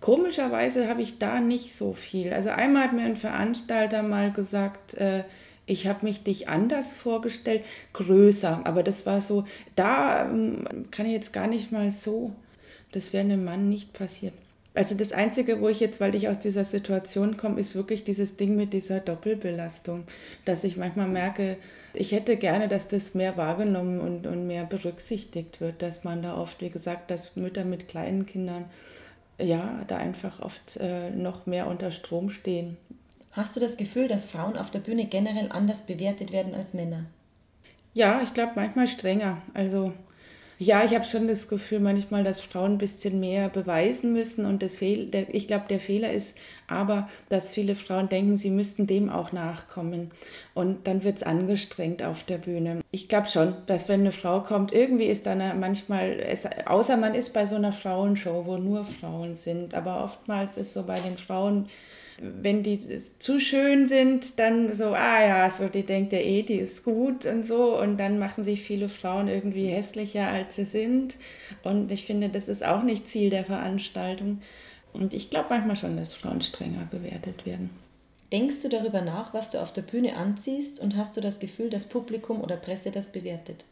Komischerweise 0.00 0.88
habe 0.88 1.02
ich 1.02 1.18
da 1.18 1.40
nicht 1.40 1.74
so 1.74 1.92
viel. 1.92 2.32
Also 2.32 2.50
einmal 2.50 2.84
hat 2.84 2.92
mir 2.92 3.02
ein 3.02 3.16
Veranstalter 3.16 4.02
mal 4.02 4.32
gesagt, 4.32 4.94
äh, 4.94 5.24
ich 5.66 5.86
habe 5.86 6.04
mich 6.04 6.24
dich 6.24 6.48
anders 6.48 6.92
vorgestellt, 6.92 7.64
größer. 7.92 8.62
Aber 8.64 8.82
das 8.82 9.06
war 9.06 9.20
so, 9.20 9.44
da 9.76 10.24
ähm, 10.24 10.64
kann 10.90 11.06
ich 11.06 11.12
jetzt 11.12 11.32
gar 11.32 11.46
nicht 11.46 11.72
mal 11.72 11.90
so, 11.90 12.32
das 12.90 13.12
wäre 13.12 13.24
einem 13.24 13.44
Mann 13.44 13.68
nicht 13.68 13.92
passiert. 13.92 14.34
Also 14.74 14.94
das 14.94 15.12
Einzige, 15.12 15.60
wo 15.60 15.68
ich 15.68 15.80
jetzt, 15.80 16.00
weil 16.00 16.14
ich 16.14 16.28
aus 16.28 16.38
dieser 16.38 16.64
Situation 16.64 17.36
komme, 17.36 17.60
ist 17.60 17.74
wirklich 17.74 18.04
dieses 18.04 18.36
Ding 18.36 18.56
mit 18.56 18.72
dieser 18.72 19.00
Doppelbelastung, 19.00 20.04
dass 20.46 20.64
ich 20.64 20.78
manchmal 20.78 21.08
merke, 21.08 21.58
ich 21.92 22.12
hätte 22.12 22.38
gerne, 22.38 22.68
dass 22.68 22.88
das 22.88 23.14
mehr 23.14 23.36
wahrgenommen 23.36 24.00
und, 24.00 24.26
und 24.26 24.46
mehr 24.46 24.64
berücksichtigt 24.64 25.60
wird, 25.60 25.82
dass 25.82 26.04
man 26.04 26.22
da 26.22 26.38
oft, 26.38 26.62
wie 26.62 26.70
gesagt, 26.70 27.10
dass 27.10 27.36
Mütter 27.36 27.66
mit 27.66 27.86
kleinen 27.86 28.24
Kindern 28.24 28.64
ja, 29.42 29.82
da 29.86 29.96
einfach 29.96 30.40
oft 30.40 30.76
äh, 30.78 31.10
noch 31.10 31.46
mehr 31.46 31.66
unter 31.66 31.90
Strom 31.90 32.30
stehen. 32.30 32.76
Hast 33.32 33.56
du 33.56 33.60
das 33.60 33.76
Gefühl, 33.76 34.08
dass 34.08 34.26
Frauen 34.26 34.56
auf 34.56 34.70
der 34.70 34.80
Bühne 34.80 35.06
generell 35.06 35.50
anders 35.50 35.86
bewertet 35.86 36.32
werden 36.32 36.54
als 36.54 36.74
Männer? 36.74 37.06
Ja, 37.94 38.20
ich 38.22 38.34
glaube 38.34 38.52
manchmal 38.56 38.88
strenger. 38.88 39.38
Also 39.54 39.92
ja, 40.62 40.84
ich 40.84 40.94
habe 40.94 41.04
schon 41.04 41.26
das 41.26 41.48
Gefühl 41.48 41.80
manchmal, 41.80 42.22
dass 42.22 42.40
Frauen 42.40 42.72
ein 42.72 42.78
bisschen 42.78 43.18
mehr 43.18 43.48
beweisen 43.48 44.12
müssen 44.12 44.46
und 44.46 44.62
das 44.62 44.76
Fehl, 44.76 45.06
der, 45.06 45.34
ich 45.34 45.48
glaube, 45.48 45.64
der 45.68 45.80
Fehler 45.80 46.12
ist 46.12 46.38
aber, 46.68 47.08
dass 47.28 47.52
viele 47.52 47.74
Frauen 47.74 48.08
denken, 48.08 48.36
sie 48.36 48.50
müssten 48.50 48.86
dem 48.86 49.10
auch 49.10 49.32
nachkommen 49.32 50.12
und 50.54 50.86
dann 50.86 51.02
wird 51.02 51.16
es 51.16 51.22
angestrengt 51.24 52.02
auf 52.04 52.22
der 52.22 52.38
Bühne. 52.38 52.80
Ich 52.92 53.08
glaube 53.08 53.26
schon, 53.26 53.54
dass 53.66 53.88
wenn 53.88 54.00
eine 54.00 54.12
Frau 54.12 54.40
kommt, 54.40 54.72
irgendwie 54.72 55.06
ist 55.06 55.26
dann 55.26 55.58
manchmal, 55.58 56.20
es, 56.20 56.46
außer 56.66 56.96
man 56.96 57.16
ist 57.16 57.32
bei 57.32 57.44
so 57.46 57.56
einer 57.56 57.72
Frauenshow, 57.72 58.46
wo 58.46 58.56
nur 58.56 58.84
Frauen 58.84 59.34
sind, 59.34 59.74
aber 59.74 60.04
oftmals 60.04 60.56
ist 60.56 60.74
so 60.74 60.84
bei 60.84 61.00
den 61.00 61.18
Frauen, 61.18 61.66
wenn 62.22 62.62
die 62.62 62.78
zu 62.78 63.40
schön 63.40 63.88
sind, 63.88 64.38
dann 64.38 64.72
so, 64.72 64.94
ah 64.94 65.26
ja, 65.26 65.50
so 65.50 65.66
die 65.66 65.82
denkt 65.82 66.12
ja 66.12 66.20
eh, 66.20 66.42
die 66.42 66.54
ist 66.54 66.84
gut 66.84 67.26
und 67.26 67.44
so. 67.44 67.78
Und 67.78 67.98
dann 67.98 68.18
machen 68.18 68.44
sich 68.44 68.62
viele 68.62 68.88
Frauen 68.88 69.26
irgendwie 69.26 69.66
hässlicher, 69.66 70.28
als 70.28 70.54
sie 70.54 70.64
sind. 70.64 71.16
Und 71.64 71.90
ich 71.90 72.06
finde, 72.06 72.28
das 72.28 72.46
ist 72.46 72.64
auch 72.64 72.84
nicht 72.84 73.08
Ziel 73.08 73.30
der 73.30 73.44
Veranstaltung. 73.44 74.40
Und 74.92 75.14
ich 75.14 75.30
glaube 75.30 75.48
manchmal 75.50 75.76
schon, 75.76 75.96
dass 75.96 76.14
Frauen 76.14 76.40
strenger 76.40 76.86
bewertet 76.90 77.44
werden. 77.44 77.70
Denkst 78.30 78.62
du 78.62 78.68
darüber 78.68 79.02
nach, 79.02 79.34
was 79.34 79.50
du 79.50 79.60
auf 79.60 79.72
der 79.72 79.82
Bühne 79.82 80.16
anziehst 80.16 80.80
und 80.80 80.96
hast 80.96 81.16
du 81.16 81.20
das 81.20 81.40
Gefühl, 81.40 81.70
dass 81.70 81.88
Publikum 81.88 82.40
oder 82.40 82.56
Presse 82.56 82.90
das 82.90 83.10
bewertet? 83.10 83.64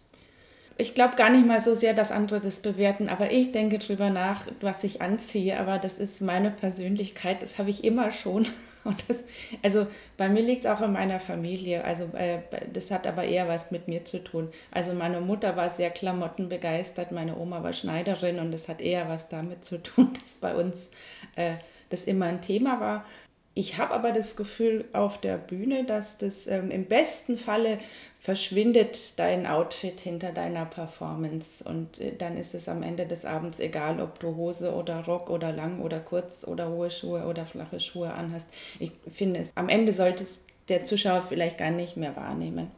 Ich 0.80 0.94
glaube 0.94 1.16
gar 1.16 1.30
nicht 1.30 1.46
mal 1.46 1.60
so 1.60 1.74
sehr, 1.74 1.92
dass 1.92 2.10
andere 2.10 2.40
das 2.40 2.60
bewerten, 2.60 3.08
aber 3.08 3.30
ich 3.30 3.52
denke 3.52 3.78
drüber 3.78 4.08
nach, 4.08 4.46
was 4.60 4.82
ich 4.82 5.02
anziehe. 5.02 5.58
Aber 5.60 5.78
das 5.78 5.98
ist 5.98 6.20
meine 6.22 6.50
Persönlichkeit, 6.50 7.42
das 7.42 7.58
habe 7.58 7.70
ich 7.70 7.84
immer 7.84 8.10
schon. 8.12 8.46
Und 8.84 9.04
das, 9.08 9.24
also 9.62 9.86
bei 10.16 10.30
mir 10.30 10.40
liegt 10.40 10.64
es 10.64 10.70
auch 10.70 10.80
in 10.80 10.92
meiner 10.92 11.20
Familie. 11.20 11.84
Also 11.84 12.04
äh, 12.14 12.38
das 12.72 12.90
hat 12.90 13.06
aber 13.06 13.24
eher 13.24 13.46
was 13.46 13.70
mit 13.70 13.88
mir 13.88 14.06
zu 14.06 14.24
tun. 14.24 14.48
Also 14.70 14.94
meine 14.94 15.20
Mutter 15.20 15.54
war 15.54 15.68
sehr 15.68 15.90
klamottenbegeistert, 15.90 17.12
meine 17.12 17.36
Oma 17.36 17.62
war 17.62 17.74
Schneiderin 17.74 18.38
und 18.38 18.50
das 18.50 18.68
hat 18.70 18.80
eher 18.80 19.06
was 19.08 19.28
damit 19.28 19.66
zu 19.66 19.82
tun, 19.82 20.14
dass 20.22 20.36
bei 20.36 20.54
uns 20.54 20.90
äh, 21.36 21.56
das 21.90 22.04
immer 22.04 22.26
ein 22.26 22.40
Thema 22.40 22.80
war. 22.80 23.04
Ich 23.54 23.78
habe 23.78 23.92
aber 23.94 24.12
das 24.12 24.36
Gefühl 24.36 24.84
auf 24.92 25.18
der 25.18 25.36
Bühne, 25.36 25.84
dass 25.84 26.18
das 26.18 26.46
ähm, 26.46 26.70
im 26.70 26.86
besten 26.86 27.36
Falle 27.36 27.78
verschwindet 28.20 29.18
dein 29.18 29.46
Outfit 29.46 29.98
hinter 29.98 30.30
deiner 30.30 30.66
Performance 30.66 31.64
und 31.64 32.00
äh, 32.00 32.14
dann 32.16 32.36
ist 32.36 32.54
es 32.54 32.68
am 32.68 32.82
Ende 32.82 33.06
des 33.06 33.24
Abends 33.24 33.58
egal, 33.58 34.00
ob 34.00 34.20
du 34.20 34.36
Hose 34.36 34.72
oder 34.72 35.04
Rock 35.04 35.30
oder 35.30 35.52
lang 35.52 35.80
oder 35.80 35.98
kurz 35.98 36.44
oder 36.46 36.68
hohe 36.68 36.90
Schuhe 36.90 37.26
oder 37.26 37.44
flache 37.44 37.80
Schuhe 37.80 38.12
anhast. 38.12 38.46
Ich 38.78 38.92
finde 39.12 39.40
es, 39.40 39.56
am 39.56 39.68
Ende 39.68 39.92
sollte 39.92 40.22
es 40.24 40.40
der 40.68 40.84
Zuschauer 40.84 41.22
vielleicht 41.22 41.58
gar 41.58 41.70
nicht 41.70 41.96
mehr 41.96 42.14
wahrnehmen. 42.14 42.70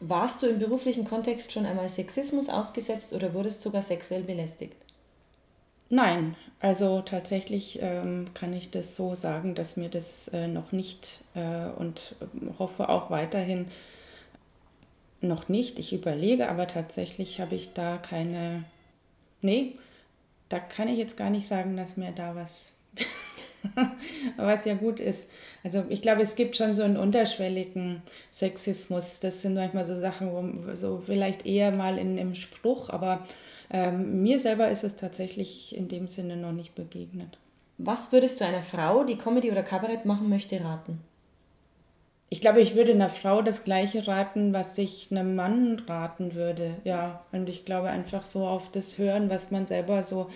Warst 0.00 0.42
du 0.42 0.46
im 0.46 0.58
beruflichen 0.58 1.04
Kontext 1.04 1.52
schon 1.52 1.66
einmal 1.66 1.88
Sexismus 1.88 2.48
ausgesetzt 2.48 3.12
oder 3.12 3.32
wurdest 3.32 3.62
sogar 3.62 3.82
sexuell 3.82 4.22
belästigt? 4.22 4.76
Nein, 5.88 6.34
also 6.60 7.00
tatsächlich 7.00 7.78
ähm, 7.80 8.26
kann 8.34 8.52
ich 8.52 8.70
das 8.70 8.96
so 8.96 9.14
sagen, 9.14 9.54
dass 9.54 9.76
mir 9.76 9.88
das 9.88 10.28
äh, 10.28 10.48
noch 10.48 10.72
nicht 10.72 11.22
äh, 11.34 11.68
und 11.78 12.16
hoffe 12.58 12.88
auch 12.88 13.10
weiterhin 13.10 13.66
noch 15.20 15.48
nicht. 15.48 15.78
Ich 15.78 15.92
überlege, 15.92 16.48
aber 16.48 16.66
tatsächlich 16.66 17.40
habe 17.40 17.54
ich 17.54 17.72
da 17.72 17.98
keine. 17.98 18.64
Nee, 19.42 19.74
da 20.48 20.58
kann 20.58 20.88
ich 20.88 20.98
jetzt 20.98 21.16
gar 21.16 21.30
nicht 21.30 21.46
sagen, 21.46 21.76
dass 21.76 21.96
mir 21.96 22.12
da 22.12 22.34
was. 22.34 22.70
was 24.36 24.64
ja 24.64 24.74
gut 24.74 25.00
ist. 25.00 25.28
Also 25.64 25.84
ich 25.88 26.00
glaube, 26.02 26.22
es 26.22 26.36
gibt 26.36 26.56
schon 26.56 26.72
so 26.72 26.82
einen 26.82 26.96
unterschwelligen 26.96 28.02
Sexismus. 28.32 29.20
Das 29.20 29.42
sind 29.42 29.54
manchmal 29.54 29.84
so 29.84 29.98
Sachen, 29.98 30.32
wo 30.32 30.74
so 30.74 31.02
vielleicht 31.04 31.46
eher 31.46 31.72
mal 31.72 31.98
in 31.98 32.18
einem 32.18 32.34
Spruch, 32.34 32.90
aber 32.90 33.26
ähm, 33.70 34.22
mir 34.22 34.40
selber 34.40 34.70
ist 34.70 34.84
es 34.84 34.96
tatsächlich 34.96 35.76
in 35.76 35.88
dem 35.88 36.08
Sinne 36.08 36.36
noch 36.36 36.52
nicht 36.52 36.74
begegnet. 36.74 37.38
Was 37.78 38.12
würdest 38.12 38.40
du 38.40 38.46
einer 38.46 38.62
Frau, 38.62 39.04
die 39.04 39.18
Comedy 39.18 39.50
oder 39.50 39.62
Kabarett 39.62 40.04
machen 40.04 40.28
möchte, 40.28 40.62
raten? 40.62 41.00
Ich 42.28 42.40
glaube, 42.40 42.60
ich 42.60 42.74
würde 42.74 42.92
einer 42.92 43.08
Frau 43.08 43.42
das 43.42 43.62
gleiche 43.64 44.08
raten, 44.08 44.52
was 44.52 44.76
ich 44.78 45.08
einem 45.10 45.36
Mann 45.36 45.82
raten 45.86 46.34
würde. 46.34 46.76
Ja, 46.84 47.24
und 47.32 47.48
ich 47.48 47.64
glaube 47.64 47.88
einfach 47.88 48.24
so 48.24 48.46
auf 48.46 48.70
das 48.70 48.98
Hören, 48.98 49.30
was 49.30 49.50
man 49.50 49.66
selber 49.66 50.02
so 50.02 50.28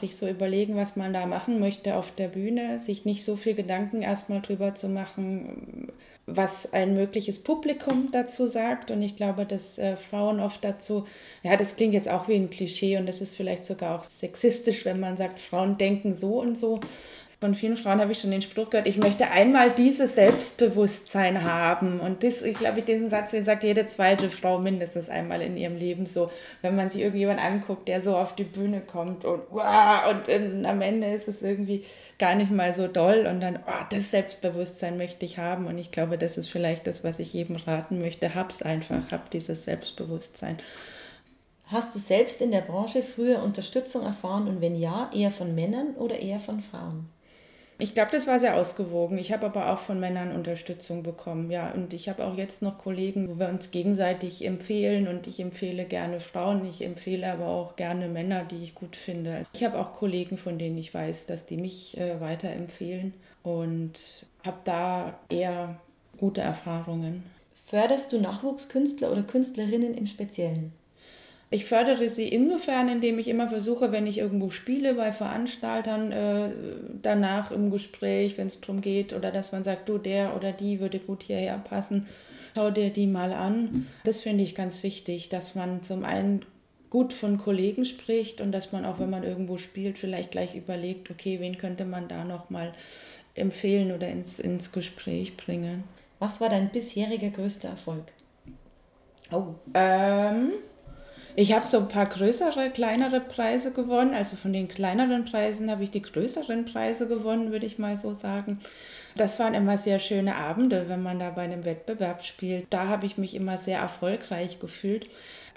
sich 0.00 0.16
so 0.16 0.28
überlegen, 0.28 0.76
was 0.76 0.96
man 0.96 1.12
da 1.12 1.26
machen 1.26 1.60
möchte 1.60 1.96
auf 1.96 2.10
der 2.10 2.28
Bühne, 2.28 2.78
sich 2.78 3.04
nicht 3.04 3.24
so 3.24 3.36
viel 3.36 3.54
Gedanken 3.54 4.02
erstmal 4.02 4.40
drüber 4.40 4.74
zu 4.74 4.88
machen, 4.88 5.92
was 6.26 6.72
ein 6.72 6.94
mögliches 6.94 7.42
Publikum 7.42 8.10
dazu 8.12 8.46
sagt. 8.46 8.90
Und 8.90 9.02
ich 9.02 9.16
glaube, 9.16 9.46
dass 9.46 9.78
äh, 9.78 9.96
Frauen 9.96 10.40
oft 10.40 10.62
dazu, 10.62 11.06
ja, 11.42 11.56
das 11.56 11.76
klingt 11.76 11.94
jetzt 11.94 12.08
auch 12.08 12.28
wie 12.28 12.36
ein 12.36 12.50
Klischee 12.50 12.98
und 12.98 13.06
das 13.06 13.20
ist 13.20 13.34
vielleicht 13.34 13.64
sogar 13.64 13.98
auch 13.98 14.02
sexistisch, 14.04 14.84
wenn 14.84 15.00
man 15.00 15.16
sagt, 15.16 15.38
Frauen 15.40 15.78
denken 15.78 16.14
so 16.14 16.40
und 16.40 16.58
so. 16.58 16.80
Von 17.40 17.54
vielen 17.54 17.76
Frauen 17.76 18.00
habe 18.00 18.10
ich 18.10 18.18
schon 18.18 18.32
den 18.32 18.42
Spruch 18.42 18.68
gehört, 18.68 18.88
ich 18.88 18.96
möchte 18.96 19.30
einmal 19.30 19.70
dieses 19.70 20.16
Selbstbewusstsein 20.16 21.44
haben. 21.44 22.00
Und 22.00 22.24
das, 22.24 22.42
ich 22.42 22.58
glaube, 22.58 22.82
diesen 22.82 23.10
Satz, 23.10 23.30
den 23.30 23.44
sagt 23.44 23.62
jede 23.62 23.86
zweite 23.86 24.28
Frau 24.28 24.58
mindestens 24.58 25.08
einmal 25.08 25.40
in 25.42 25.56
ihrem 25.56 25.76
Leben 25.76 26.06
so. 26.06 26.32
Wenn 26.62 26.74
man 26.74 26.90
sich 26.90 27.00
irgendjemand 27.00 27.38
anguckt, 27.40 27.86
der 27.86 28.02
so 28.02 28.16
auf 28.16 28.34
die 28.34 28.42
Bühne 28.42 28.80
kommt 28.80 29.24
und 29.24 29.42
und 29.52 30.28
ähm, 30.28 30.66
am 30.66 30.80
Ende 30.80 31.12
ist 31.12 31.28
es 31.28 31.40
irgendwie 31.40 31.84
gar 32.18 32.34
nicht 32.34 32.50
mal 32.50 32.74
so 32.74 32.88
doll 32.88 33.28
und 33.30 33.40
dann, 33.40 33.60
oh, 33.64 33.84
das 33.88 34.10
Selbstbewusstsein 34.10 34.96
möchte 34.96 35.24
ich 35.24 35.38
haben. 35.38 35.68
Und 35.68 35.78
ich 35.78 35.92
glaube, 35.92 36.18
das 36.18 36.38
ist 36.38 36.48
vielleicht 36.48 36.88
das, 36.88 37.04
was 37.04 37.20
ich 37.20 37.32
jedem 37.32 37.54
raten 37.54 38.00
möchte. 38.00 38.34
Hab's 38.34 38.62
einfach, 38.62 39.12
hab 39.12 39.30
dieses 39.30 39.64
Selbstbewusstsein. 39.64 40.56
Hast 41.66 41.94
du 41.94 42.00
selbst 42.00 42.42
in 42.42 42.50
der 42.50 42.62
Branche 42.62 43.04
früher 43.04 43.44
Unterstützung 43.44 44.04
erfahren 44.04 44.48
und 44.48 44.60
wenn 44.60 44.74
ja, 44.74 45.08
eher 45.14 45.30
von 45.30 45.54
Männern 45.54 45.94
oder 45.94 46.18
eher 46.18 46.40
von 46.40 46.60
Frauen? 46.60 47.08
Ich 47.80 47.94
glaube, 47.94 48.10
das 48.10 48.26
war 48.26 48.40
sehr 48.40 48.56
ausgewogen. 48.56 49.18
Ich 49.18 49.32
habe 49.32 49.46
aber 49.46 49.72
auch 49.72 49.78
von 49.78 50.00
Männern 50.00 50.32
Unterstützung 50.32 51.04
bekommen. 51.04 51.48
Ja, 51.50 51.70
und 51.70 51.94
ich 51.94 52.08
habe 52.08 52.24
auch 52.24 52.36
jetzt 52.36 52.60
noch 52.60 52.76
Kollegen, 52.76 53.28
wo 53.28 53.38
wir 53.38 53.48
uns 53.48 53.70
gegenseitig 53.70 54.44
empfehlen 54.44 55.06
und 55.06 55.28
ich 55.28 55.38
empfehle 55.38 55.84
gerne 55.84 56.18
Frauen, 56.18 56.66
ich 56.68 56.82
empfehle 56.82 57.32
aber 57.32 57.46
auch 57.46 57.76
gerne 57.76 58.08
Männer, 58.08 58.44
die 58.44 58.64
ich 58.64 58.74
gut 58.74 58.96
finde. 58.96 59.46
Ich 59.52 59.62
habe 59.62 59.78
auch 59.78 59.94
Kollegen, 59.94 60.38
von 60.38 60.58
denen 60.58 60.76
ich 60.76 60.92
weiß, 60.92 61.26
dass 61.26 61.46
die 61.46 61.56
mich 61.56 61.96
äh, 61.98 62.20
weiterempfehlen 62.20 63.14
und 63.44 64.26
habe 64.44 64.58
da 64.64 65.18
eher 65.28 65.76
gute 66.18 66.40
Erfahrungen. 66.40 67.22
Förderst 67.64 68.12
du 68.12 68.20
Nachwuchskünstler 68.20 69.12
oder 69.12 69.22
Künstlerinnen 69.22 69.94
im 69.94 70.06
Speziellen? 70.08 70.72
Ich 71.50 71.64
fördere 71.64 72.10
sie 72.10 72.28
insofern, 72.28 72.88
indem 72.88 73.18
ich 73.18 73.28
immer 73.28 73.48
versuche, 73.48 73.90
wenn 73.90 74.06
ich 74.06 74.18
irgendwo 74.18 74.50
spiele 74.50 74.94
bei 74.94 75.12
Veranstaltern, 75.12 76.12
äh, 76.12 76.50
danach 77.00 77.50
im 77.50 77.70
Gespräch, 77.70 78.36
wenn 78.36 78.48
es 78.48 78.60
darum 78.60 78.82
geht, 78.82 79.14
oder 79.14 79.30
dass 79.30 79.50
man 79.50 79.62
sagt, 79.62 79.88
du, 79.88 79.96
der 79.96 80.36
oder 80.36 80.52
die 80.52 80.78
würde 80.78 80.98
gut 80.98 81.22
hierher 81.22 81.58
passen, 81.58 82.06
schau 82.54 82.70
dir 82.70 82.90
die 82.90 83.06
mal 83.06 83.32
an. 83.32 83.86
Das 84.04 84.20
finde 84.20 84.44
ich 84.44 84.54
ganz 84.54 84.82
wichtig, 84.82 85.30
dass 85.30 85.54
man 85.54 85.82
zum 85.82 86.04
einen 86.04 86.44
gut 86.90 87.14
von 87.14 87.38
Kollegen 87.38 87.86
spricht 87.86 88.40
und 88.40 88.52
dass 88.52 88.72
man 88.72 88.84
auch, 88.84 88.98
wenn 88.98 89.10
man 89.10 89.24
irgendwo 89.24 89.56
spielt, 89.56 89.96
vielleicht 89.96 90.32
gleich 90.32 90.54
überlegt, 90.54 91.10
okay, 91.10 91.40
wen 91.40 91.56
könnte 91.56 91.86
man 91.86 92.08
da 92.08 92.24
nochmal 92.24 92.74
empfehlen 93.34 93.92
oder 93.92 94.08
ins, 94.08 94.38
ins 94.38 94.72
Gespräch 94.72 95.36
bringen. 95.36 95.84
Was 96.18 96.40
war 96.40 96.48
dein 96.48 96.70
bisheriger 96.70 97.30
größter 97.30 97.68
Erfolg? 97.68 98.04
Oh. 99.30 99.54
Ähm, 99.74 100.52
ich 101.40 101.52
habe 101.52 101.64
so 101.64 101.78
ein 101.78 101.86
paar 101.86 102.06
größere, 102.06 102.70
kleinere 102.70 103.20
Preise 103.20 103.70
gewonnen. 103.70 104.12
Also 104.12 104.34
von 104.34 104.52
den 104.52 104.66
kleineren 104.66 105.24
Preisen 105.24 105.70
habe 105.70 105.84
ich 105.84 105.92
die 105.92 106.02
größeren 106.02 106.64
Preise 106.64 107.06
gewonnen, 107.06 107.52
würde 107.52 107.64
ich 107.64 107.78
mal 107.78 107.96
so 107.96 108.12
sagen. 108.12 108.58
Das 109.14 109.38
waren 109.38 109.54
immer 109.54 109.78
sehr 109.78 110.00
schöne 110.00 110.34
Abende, 110.34 110.88
wenn 110.88 111.00
man 111.00 111.20
da 111.20 111.30
bei 111.30 111.42
einem 111.42 111.64
Wettbewerb 111.64 112.24
spielt. 112.24 112.66
Da 112.70 112.88
habe 112.88 113.06
ich 113.06 113.18
mich 113.18 113.36
immer 113.36 113.56
sehr 113.56 113.78
erfolgreich 113.78 114.58
gefühlt. 114.58 115.06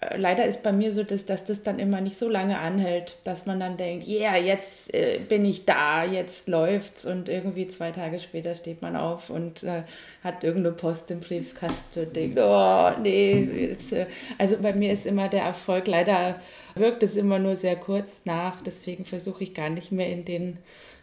Äh, 0.02 0.18
leider 0.18 0.46
ist 0.46 0.64
bei 0.64 0.72
mir 0.72 0.92
so, 0.94 1.04
dass, 1.04 1.26
dass 1.26 1.46
das 1.46 1.64
dann 1.64 1.80
immer 1.80 2.02
nicht 2.02 2.18
so 2.18 2.28
lange 2.28 2.60
anhält, 2.60 3.18
dass 3.24 3.46
man 3.46 3.60
dann 3.60 3.78
denkt, 3.78 4.08
ja, 4.08 4.34
yeah, 4.34 4.38
jetzt 4.38 4.94
äh, 4.94 5.20
bin 5.20 5.46
ich 5.46 5.66
da, 5.66 6.04
jetzt 6.04 6.48
läuft's 6.48 7.06
und 7.06 7.30
irgendwie 7.30 7.68
zwei 7.68 7.92
Tage 7.92 8.20
später 8.20 8.56
steht 8.56 8.82
man 8.82 8.96
auf 8.96 9.30
und 9.30 9.64
äh, 9.64 9.84
hat 10.24 10.44
irgendeine 10.44 10.76
Post 10.76 11.12
im 11.12 11.20
Briefkasten 11.20 12.08
und 12.08 12.16
denkt, 12.16 12.40
oh 12.40 12.92
nee, 13.02 13.68
jetzt, 13.70 13.94
äh. 13.94 14.08
also 14.38 14.58
bei 14.58 14.74
mir 14.74 14.92
ist 14.92 15.06
immer 15.06 15.30
der 15.30 15.44
Erfolg, 15.44 15.88
leider 15.88 16.40
wirkt 16.76 17.04
es 17.04 17.16
immer 17.16 17.40
nur 17.40 17.56
sehr 17.56 17.76
kurz 17.76 18.24
nach, 18.26 18.62
deswegen 18.62 19.06
versuche 19.06 19.44
ich 19.44 19.54
gar 19.54 19.70
nicht 19.70 19.92
mehr 19.92 20.10
in 20.10 20.26
den 20.26 20.58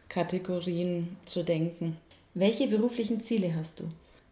Kategorien 0.09 1.17
zu 1.27 1.43
denken. 1.43 1.99
Welche 2.35 2.67
beruflichen 2.67 3.21
Ziele 3.21 3.55
hast 3.55 3.81
du? 3.81 3.85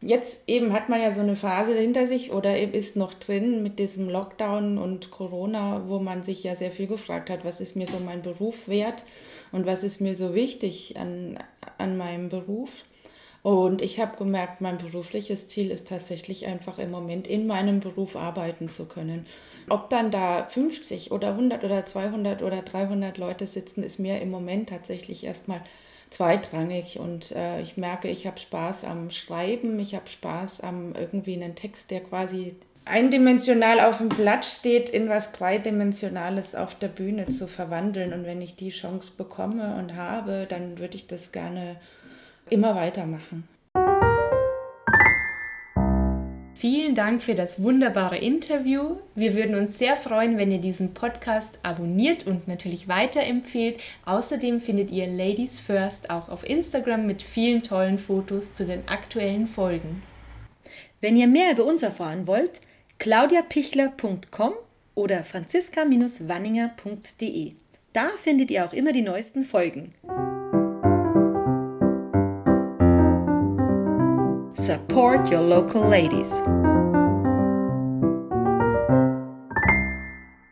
Jetzt 0.07 0.49
eben 0.49 0.73
hat 0.73 0.89
man 0.89 1.03
ja 1.03 1.11
so 1.11 1.21
eine 1.21 1.35
Phase 1.35 1.75
hinter 1.75 2.07
sich 2.07 2.31
oder 2.31 2.57
ist 2.57 2.95
noch 2.95 3.13
drin 3.13 3.65
mit 3.65 3.81
diesem 3.81 4.09
Lockdown 4.09 4.79
und 4.79 5.11
Corona, 5.11 5.83
wo 5.89 5.99
man 5.99 6.23
sich 6.23 6.45
ja 6.45 6.55
sehr 6.55 6.71
viel 6.71 6.87
gefragt 6.87 7.29
hat, 7.29 7.45
was 7.45 7.61
ist 7.61 7.75
mir 7.75 7.89
so 7.89 7.99
mein 7.99 8.23
Beruf 8.23 8.69
wert 8.69 9.03
und 9.51 9.67
was 9.67 9.83
ist 9.83 10.01
mir 10.01 10.15
so 10.15 10.33
wichtig 10.33 10.97
an, 10.97 11.41
an 11.79 11.97
meinem 11.97 12.29
Beruf. 12.29 12.85
Und 13.43 13.83
ich 13.83 13.99
habe 13.99 14.17
gemerkt, 14.17 14.61
mein 14.61 14.79
berufliches 14.79 15.49
Ziel 15.49 15.73
ist 15.73 15.89
tatsächlich 15.89 16.47
einfach 16.47 16.79
im 16.79 16.93
Moment 16.93 17.27
in 17.27 17.49
meinem 17.49 17.81
Beruf 17.81 18.15
arbeiten 18.15 18.69
zu 18.69 18.85
können. 18.85 19.27
Ob 19.69 19.91
dann 19.91 20.13
da 20.13 20.45
50 20.45 21.11
oder 21.11 21.31
100 21.31 21.65
oder 21.65 21.85
200 21.85 22.43
oder 22.45 22.63
300 22.63 23.19
Leute 23.19 23.49
sitzen, 23.49 23.83
ist 23.83 23.99
mir 23.99 24.21
im 24.21 24.31
Moment 24.31 24.69
tatsächlich 24.69 25.25
erstmal 25.25 25.63
zweitrangig. 26.11 26.99
Und 26.99 27.33
äh, 27.33 27.61
ich 27.61 27.77
merke, 27.77 28.09
ich 28.09 28.27
habe 28.27 28.39
Spaß 28.39 28.85
am 28.85 29.11
Schreiben, 29.11 29.79
ich 29.79 29.95
habe 29.95 30.09
Spaß 30.09 30.61
am 30.61 30.95
irgendwie 30.95 31.35
einen 31.35 31.55
Text, 31.55 31.91
der 31.91 32.01
quasi 32.01 32.55
eindimensional 32.85 33.81
auf 33.81 33.99
dem 33.99 34.09
Blatt 34.09 34.45
steht, 34.45 34.89
in 34.89 35.09
was 35.09 35.33
dreidimensionales 35.33 36.55
auf 36.55 36.75
der 36.77 36.89
Bühne 36.89 37.27
zu 37.29 37.49
verwandeln. 37.49 38.13
Und 38.13 38.25
wenn 38.25 38.41
ich 38.41 38.57
die 38.57 38.71
Chance 38.71 39.13
bekomme 39.17 39.77
und 39.77 39.97
habe, 39.97 40.47
dann 40.49 40.79
würde 40.79 40.97
ich 40.97 41.07
das 41.07 41.33
gerne 41.33 41.77
immer 42.49 42.77
weitermachen. 42.77 43.49
Vielen 46.59 46.95
Dank 46.95 47.23
für 47.23 47.35
das 47.35 47.63
wunderbare 47.63 48.17
Interview. 48.17 48.97
Wir 49.15 49.35
würden 49.35 49.57
uns 49.57 49.77
sehr 49.77 49.99
freuen, 49.99 50.39
wenn 50.39 50.51
ihr 50.51 50.61
diesen 50.61 50.95
Podcast 50.95 51.51
abonniert 51.63 52.27
und 52.27 52.49
natürlich 52.49 52.89
weiterempfehlt. 52.89 53.79
Außerdem 54.07 54.63
findet 54.63 54.91
ihr 54.91 55.07
Ladies 55.07 55.61
First 55.61 56.09
auch 56.09 56.31
auf 56.31 56.49
Instagram 56.49 57.07
mit 57.07 57.23
vielen 57.23 57.63
tollen 57.63 57.99
Fotos 57.99 58.55
zu 58.55 58.65
den 58.65 58.89
aktuellen 58.89 59.49
Folgen. 59.49 60.03
Wenn 61.03 61.17
ihr 61.17 61.27
mehr 61.27 61.53
über 61.53 61.65
uns 61.65 61.83
erfahren 61.83 62.27
wollt, 62.27 62.63
claudiapichler.com 63.01 64.55
oder 64.95 65.25
franziska-wanninger.de. 65.25 67.53
Da 67.93 68.09
findet 68.17 68.51
ihr 68.51 68.65
auch 68.65 68.73
immer 68.73 68.93
die 68.93 69.03
neuesten 69.03 69.43
Folgen. 69.43 69.93
Support 74.67 75.31
your 75.31 75.43
local 75.43 75.89
ladies. 75.89 76.56